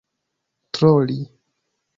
troli 0.75 1.21